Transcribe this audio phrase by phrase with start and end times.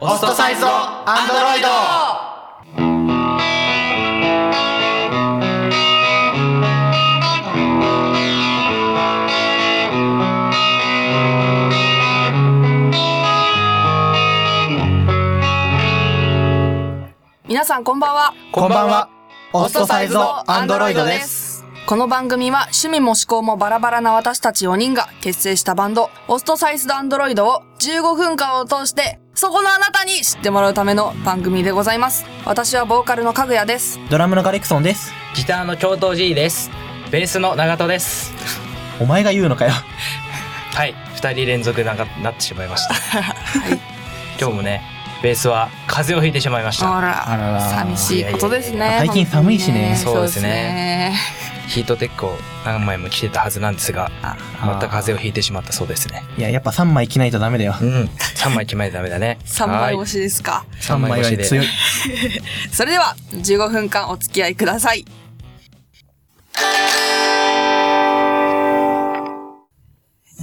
[0.00, 1.66] オストサイズドアンドロイド
[17.48, 18.32] 皆さんこんばんは。
[18.52, 19.08] こんばんは。
[19.52, 21.37] オストサイズドアンドロイドです。
[21.88, 21.90] す。
[21.90, 32.26] この番組は趣味も思考もバラバラな私たち4人が結成したバンド、オストサイズドアンドロイドを15分間を通して、そこのあなたに知ってもらうための番組でございます。
[32.44, 33.98] 私はボーカルのかぐやです。
[34.10, 35.14] ドラムのガレクソンです。
[35.34, 36.70] ギターの京都 G です。
[37.10, 38.34] ベースの長戸です。
[39.00, 39.72] お前が言うのかよ。
[40.74, 42.94] はい、二人連続ながなってしまいました。
[44.38, 44.82] 今日もね、
[45.22, 46.98] ベースは風邪をひいてしまいました。
[46.98, 48.96] あら、あらら寂しいことですね。
[48.98, 52.32] 最近寒いしねそうですねヒートテックを
[52.64, 56.24] 何枚も着てたはずなんですが、あまた風邪をひいてしまったそうですね。
[56.36, 57.74] いや、やっぱ3枚着ないとダメだよ。
[57.80, 59.38] うん、三枚着ないとダメだね。
[59.44, 60.64] 3枚はい押しですか。
[60.80, 61.66] 3枚は強い。
[62.72, 65.04] それでは、15分間お付き合いください。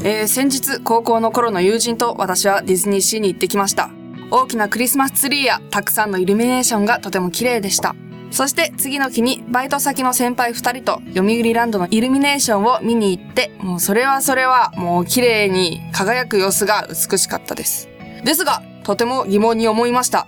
[0.03, 3.89] えー先日、高校の頃の友人と私はディズニーシーに行ってきました。
[4.29, 7.95] 大きなクリスマスツリーやたくさんのイルミネーションがとても綺麗でした。
[8.35, 17.87] そして次の日にバイト先の先輩二人と読売ランドのイルミネーションを見に行って、もうそれはそれはもう綺麗に輝く様子が美しかったです。
[18.25, 20.27] ですが、とても疑問に思いました。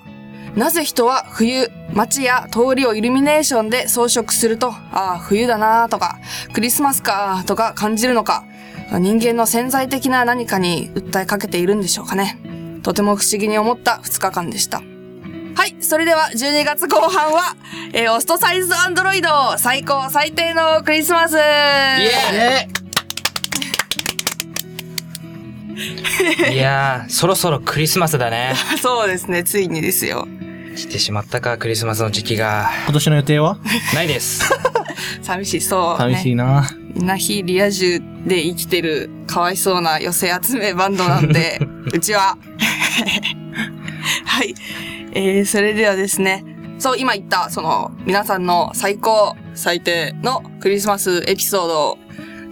[0.55, 6.17] なぜ人は冬、街や通りをイルミネーションで装飾すると、ああ、冬だなとか、
[6.53, 8.45] クリスマスかとか感じるのか、
[8.89, 12.39] 人間の潜在的な何かに訴えかけているんでしょうかね。
[12.83, 14.81] とても不思議に思った2日間でした。
[15.57, 17.55] はい、それでは12月後半は、
[17.91, 22.67] えーオストサイズアンドロイド最高最低のクリスマスイエ
[26.45, 28.53] え いやー、そろそろクリスマスだね。
[28.81, 30.27] そうですね、ついにですよ。
[30.75, 32.69] 来てしまったか、クリスマスの時期が。
[32.85, 33.57] 今年の予定は？
[33.95, 34.47] ないです。
[35.23, 36.15] 寂しい、そう、ね。
[36.15, 36.69] 寂しいな。
[36.93, 41.59] みんな非リア充で生きてるかわいそうな寄せ集めバンドなんで、
[41.91, 42.37] うちは。
[44.25, 44.53] はい。
[45.17, 46.45] えー、それではですね、
[46.77, 51.97] そう、今言った、その、皆さんの最高、最低のクリスマスエピソードを、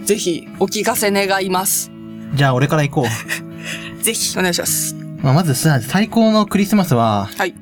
[0.04, 1.92] ぜひ、お聞かせ願います。
[2.34, 4.02] じゃあ俺から行こう。
[4.02, 4.96] ぜひ、お願いします。
[5.22, 7.54] まあ、まずさ、最高のクリスマスは、はい。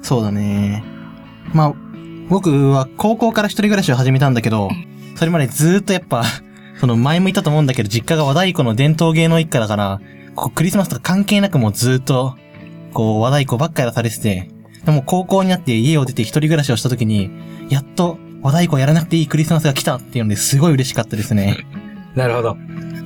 [0.00, 0.82] そうだね。
[1.52, 1.74] まあ、
[2.30, 4.70] 僕は高校から一人暮らしを始めたんだけど、
[5.16, 6.24] それまでずーっとやっぱ、
[6.80, 10.00] その前も言ったと思うんだけど、実家が和太鼓の伝統芸能一家だから、
[10.34, 12.36] こうクリスマスとか関係なくもうずーっと、
[12.92, 14.50] こう和太鼓ばっかやらされてて、
[14.84, 17.30] でも高校になって家を出て一人暮らしをした時に、
[17.68, 21.64] やっと和太鼓やらなくていいクリスマスが来たっていうのですごい嬉しかったですね。
[22.14, 22.56] なるほど。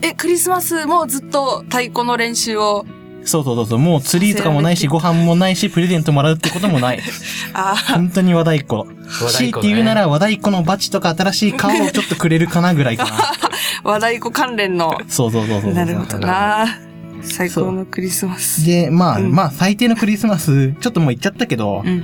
[0.02, 2.84] え、クリスマスもずっと太鼓の練習を、
[3.24, 7.00] そうそうそうそう、もうツリーとかもないし、ご飯もないし、プレゼントもらうってこともない。
[7.54, 8.84] あー本当に和太鼓。
[9.06, 13.10] 太強いて言うなら和太鼓のバチとか新しい顔をちょっとくれるかなぐらいかな。
[13.84, 15.74] 和太鼓関連の、そうそうそうそうそう。
[15.74, 16.85] なるほどな
[17.26, 18.64] 最高のクリスマス。
[18.64, 22.02] で、まあ、うんまあ、最低のクリスマス、 ちょっともう言っちゃったけど、うん。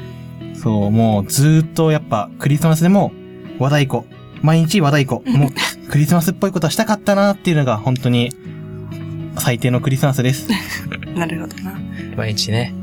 [0.55, 3.13] そう、もうずーっとやっぱクリスマスでも
[3.59, 4.03] 和太鼓。
[4.43, 5.23] 毎日和太鼓。
[5.37, 8.33] もうクリスマスっぽいことはしたかったなっていうのが本当に
[9.39, 10.49] 最低のクリスマスです。
[11.15, 11.79] なるほどな。
[12.17, 12.75] 毎日ね。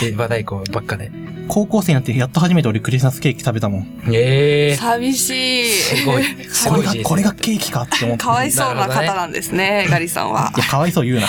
[0.00, 1.10] で、和太鼓ばっかで。
[1.52, 4.04] 高校生になってやっと初めて俺クリスマスケーキ食べたもん。
[4.12, 4.76] ええー。
[4.76, 5.68] 寂しい。
[5.68, 6.22] すごい。
[6.24, 8.22] すこれが、これがケーキかって思って。
[8.22, 10.52] かわいそうな方なんですね、ガリさんは。
[10.56, 11.26] いや、かわいそう言うな。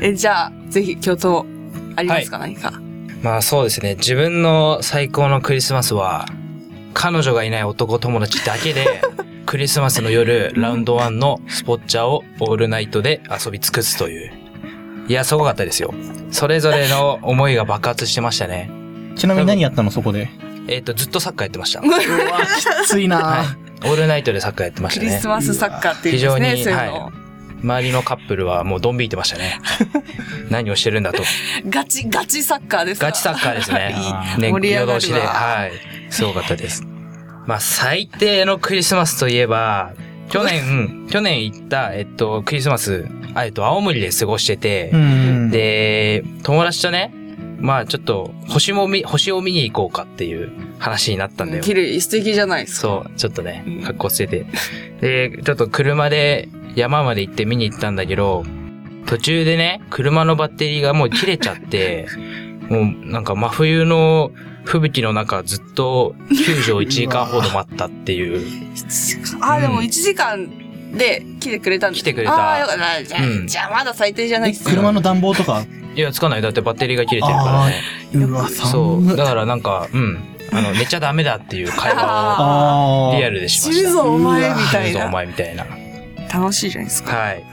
[0.02, 1.46] え、じゃあ、ぜひ、京都、
[1.94, 2.72] ありますか、何か？
[3.22, 3.94] まあそうですね。
[3.94, 6.26] 自分の最高のクリスマスは、
[6.92, 9.00] 彼女がいない男友達だけで、
[9.46, 14.41] クリスマスの夜、ラウンドワンのスポッチャをオールナイトで遊び尽くすという。
[15.08, 15.92] いや、すごかったですよ。
[16.30, 18.70] それぞれの思いが爆発してましたね。
[19.16, 20.28] ちなみに何やったのそこで？
[20.68, 21.80] えっ、と、ずっとサッカーやってました。
[21.84, 21.98] うわ、
[22.84, 23.88] きついな、はい。
[23.88, 25.26] オールナイトでサッカーやってましたねクリス。
[25.28, 27.22] マスサッカーっていうんですね、非常にそうい
[27.64, 29.60] 周りのカップルはもうドン引いてましたね。
[30.50, 31.22] 何をしてるんだと。
[31.68, 33.06] ガチ、ガチサッカーですか？
[33.06, 33.94] ガチサッカーですね。
[34.36, 35.20] いいね、盛り上がるわ夜通しで。
[35.20, 35.72] はい。
[36.10, 36.84] すごかったです。
[37.46, 39.90] まあ、最低のクリスマスといえば、
[40.32, 45.50] 去年、 去年行った、えっと、クリスマス、あえっと、青森で過ごしてて、うん。
[45.50, 47.12] で、友達とね、
[47.58, 51.62] まあちょっと、星も見、星を見に行こうかっていう話になったんだよ。
[51.62, 52.80] 綺麗、素敵じゃないですか。
[52.80, 54.46] そう、ちょっとねうん、格好つけて。
[55.00, 58.44] で、ちょっと車で山まで行って見に行ったんだけど、
[59.06, 62.06] 途中でね、車のバッテリーがもう切れちゃって、
[62.70, 64.32] もうなんか真冬の
[64.64, 68.46] 吹雪の中ずっと救助を1時間ほど待ったっていう。
[69.40, 70.48] あ、でも1時間
[70.92, 73.04] で、来てくれたんです来てくれたああ、よかった。
[73.04, 74.70] じゃあ、うんじゃあまだ最低じゃないえっすよ。
[74.70, 75.64] 車の暖房とか、
[75.94, 76.42] いや、つかない。
[76.42, 78.26] だってバッテリーが切れてるからね。
[78.26, 79.04] うわ、そう。
[79.06, 80.18] 寒だからなんか、うん。
[80.52, 83.90] あの、寝ちゃダメだっていう会話を リアルでしま死ぬした。
[83.92, 85.10] ぞお前みたい死ぬぞおな。
[85.10, 85.66] 前みたいな。
[86.32, 87.16] 楽しいじゃないですか。
[87.16, 87.44] はい。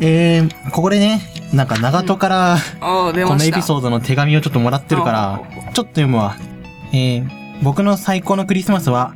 [0.00, 1.20] えー、ここでね、
[1.52, 2.56] なんか長門から。
[2.80, 6.36] このエピソードの手紙をちょっともらってるから、ちょっと読むわ。
[6.92, 7.28] えー、
[7.62, 9.14] 僕の最高のクリスマスは、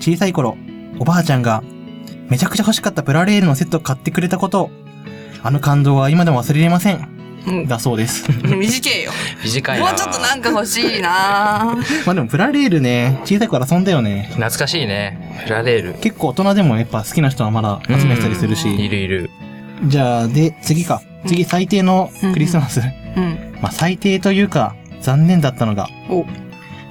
[0.00, 0.56] 小さい頃、
[0.98, 1.62] おばあちゃんが、
[2.28, 4.70] めちゃくちゃ欲しかったプラレールのセットを買ってくれたこと、
[5.42, 7.08] あの感動は今でも忘れれません。
[7.46, 8.28] うんだそうです。
[8.42, 9.12] 短いよ。
[9.44, 14.26] 短いなもうちょっとなんか欲しいな まあでもプラレールね、小さい頃遊んだよね。
[14.32, 15.40] 懐かしいね。
[15.44, 15.94] プラレール。
[16.00, 18.68] 結構大人でもやっぱ好きな人はまだ集めてたりするいし。
[18.68, 19.30] るいる。
[19.84, 21.02] じゃあ、で、次か。
[21.26, 22.80] 次最低のクリスマス。
[23.16, 23.58] うん。
[23.60, 26.24] まあ最低というか、残念だったのが、お、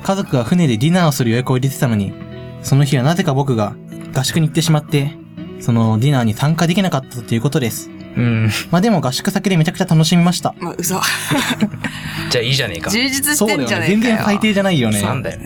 [0.04, 2.14] 家族が船でディナーをする予約を入れてたのに、
[2.62, 3.76] その日はなぜか僕が
[4.16, 5.12] 合宿に行ってしまって、
[5.60, 7.90] そのディナーに参加できなかったということです。
[7.90, 8.50] うん。
[8.72, 10.56] まあでも合宿先でめちゃくちゃ楽しみました。
[10.60, 11.02] まあ、嘘。
[12.30, 12.90] じゃあいいじゃねえか。
[12.90, 13.66] 充実してそうだよね。
[13.66, 14.00] んじゃねえかよ。
[14.00, 15.02] 全然最低じゃないよね。
[15.02, 15.40] なんだよ。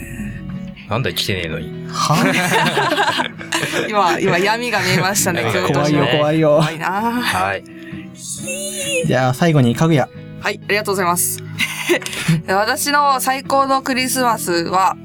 [0.89, 1.87] なんだよ来てねえのに。
[1.91, 3.25] は
[3.87, 6.71] 今、今闇が見えましたね、怖いよ、ね怖いよ怖。
[6.71, 6.87] いな
[7.21, 7.63] はい。
[8.15, 10.09] じゃあ最後にかぐや。
[10.41, 11.43] はい、ありがとうございます。
[12.47, 14.95] 私の最高のクリスマスは、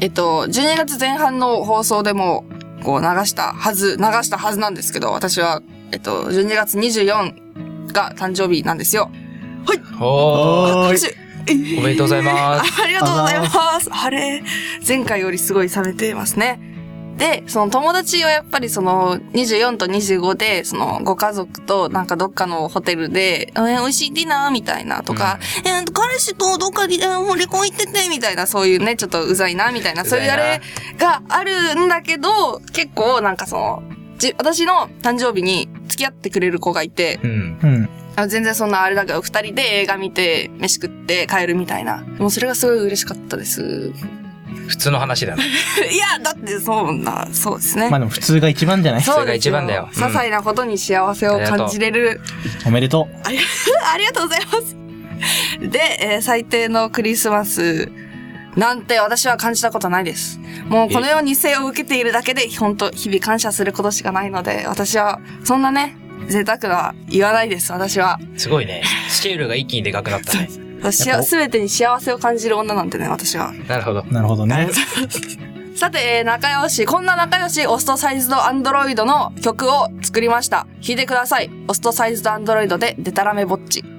[0.00, 2.44] えっと、12月前半の放送でも、
[2.82, 5.62] こう流したはず、流したはずなんですけど、私は、
[5.92, 9.10] えっと、12月24が誕生日なんですよ。
[9.66, 10.04] おー。
[10.04, 10.98] おーい。
[10.98, 11.24] 私
[11.78, 12.72] おめでとうございます。
[12.82, 13.90] ありがとうございます。
[13.90, 14.42] あれ、
[14.86, 16.73] 前回よりすごい冷めてますね。
[17.18, 30.60] で、その友達はやっぱりその24と25で、そのご家族となんかどっかのホテルで、えー美味しいディナーみたいなとか、えー彼氏とどっかで、えーもう離婚行っててみたいな、そういうね、ちょっとうざいなみたいな、そういうあれ
[30.98, 33.82] があるんだけど、結構なんかその、
[34.18, 37.58] じ私の誕生日に付き合ってくれる子がいて、うん。
[37.62, 37.88] うん。
[38.16, 42.04] あ全然そんなあれだけど、二人で映画見て、飯食って帰るみたいな。
[42.18, 43.92] もうそれがすごい嬉しかったです。
[44.68, 45.44] 普通の話だね。
[45.90, 47.90] いや、だってそうな、そうですね。
[47.90, 49.02] まあでも普通が一番じゃない？
[49.02, 52.20] そうそれが一番だよです些細なことに幸せを感じれる。
[52.66, 53.38] おめでとあり
[53.94, 54.76] ありがとうございます。
[55.68, 57.90] で、えー最低のクリスマス
[58.56, 60.38] なんて私は感じたことないです。
[60.68, 65.96] もうこの世に生を受けているだけで、本当日々感謝することしかないので、私はそんなね、
[66.28, 68.18] 贅沢は言わないです、私は。
[68.36, 68.82] すごいね。
[69.08, 70.48] スケールが一気にでかくなったね。
[70.92, 73.52] 私は全てに幸せを感じる女なんてね、私は。
[73.68, 74.04] なるほど。
[74.08, 74.12] う。
[74.12, 74.68] なるほどね。
[75.74, 80.66] さて、えー仲良し、こんな仲良しオストサイズドアンドロイドの曲を作りました。
[80.80, 81.50] 聴いてください。
[81.68, 83.93] オストサイズドアンドロイドでデタラメぼっち。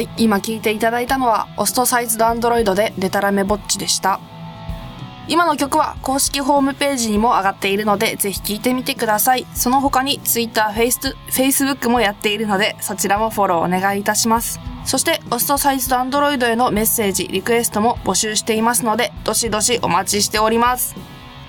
[0.00, 4.18] はい、今聞いていただいたのは、オストサイズドアンドロイドでデタラメぼっちでした。
[5.28, 9.46] 今の曲は公式ホームページにも上がっているので、ぜひ聴いてみてください。
[9.52, 14.58] その他に Twitter、Facebook もやっているので、そちらもフォローお願いいたします。
[14.86, 20.96] そして、オストサイズドアンドロイドへのメッセージ、リクエストも募集していますので、どしどしお待ちしております。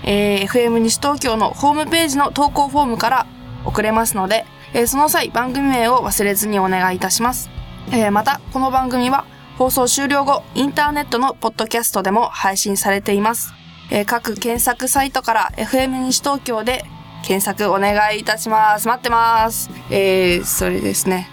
[0.04, 3.28] えー FM 西東京のホームページの投稿フォームから
[3.64, 7.61] 送れますので、えーその際番組名を忘れずにお願いいたします。
[7.90, 9.26] えーまた、この番組は
[9.58, 13.54] 放送終了後、インターネットのポッドキャストでも配信されています。
[13.92, 16.86] えー各検索サイトから FM 西東京で
[17.24, 18.88] 検索お願いいたします。
[18.88, 19.70] 待ってます。
[19.90, 21.28] えーそれですね。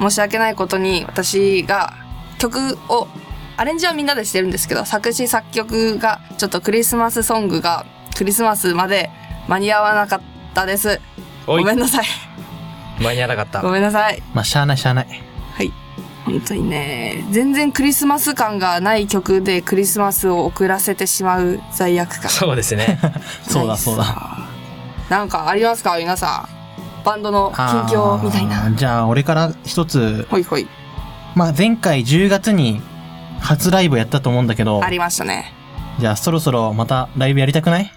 [0.00, 1.94] 申し訳ないことに私が
[2.38, 3.08] 曲を
[3.56, 9.10] アレンジはみんなでしてるんですけど、作詞作曲がちょっとクリスマスソングがクリスマスまで
[9.48, 10.20] 間に合わなかっ
[10.54, 11.00] たです。
[11.46, 12.06] ごめんなさい。
[13.00, 13.70] 間に合わなかったご。
[13.70, 14.22] めんなさい。
[14.34, 15.31] まあ、しゃあないしゃあない。
[16.24, 16.34] はい。
[16.38, 22.30] 本当にね、全然クリスマス感がない曲でクリスマスを遅らせてしまう罪悪感。
[22.30, 22.98] そうですね。
[23.48, 24.04] そうだそうだ。
[24.04, 25.16] だ。
[25.18, 27.04] なんかありますか皆さん。
[27.04, 27.64] バンドの近
[27.96, 28.56] 況みたいあな。
[28.68, 30.68] ーじゃあ、俺から一つ、ほいほい。
[31.34, 32.80] まあ、前回10月に
[33.40, 35.52] 初ライブやったと思うんだけどあ、りましたね。
[35.98, 37.90] じゃあそろそろまたライブやりたくない？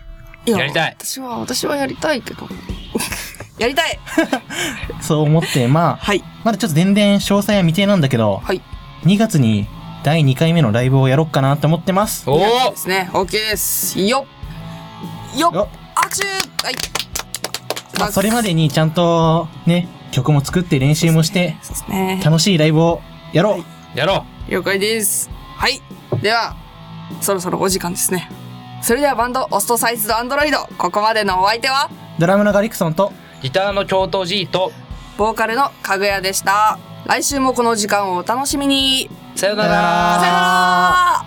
[0.48, 2.48] いやりたい私は、私はやりたいけど。
[3.57, 4.00] やりたい
[5.01, 6.24] そう思って、まあ、はい。
[6.43, 8.62] まだちょっと全然詳細は未定なんだけど、はい。
[9.03, 9.67] 2月に
[10.03, 12.29] 第2回目のライブをやろっかなって思ってます。
[12.29, 12.39] おお
[12.71, 13.09] ですね。
[13.13, 14.00] OK です。
[14.00, 14.25] よ
[15.35, 16.75] っよっよ握手はい。
[18.00, 22.21] まあ、それまでにちゃんとね、曲も作って練習もして、そうですね。
[22.24, 23.01] 楽しいライブを
[23.33, 25.29] やろう、やろ了解です。
[25.55, 25.81] はい。
[26.21, 26.55] では、
[27.21, 28.29] そろそろお時間ですね。
[28.81, 30.67] それではバンド、オストサイズドアンドロイド。
[30.77, 34.72] ここまでのお相手は、ドラムのガリクソンと、うギターの京都 G と、
[35.18, 36.80] ボーカルのかぐやでした。
[37.06, 39.10] 来週もこの時間をお楽しみに。
[39.36, 41.25] さよならさよなら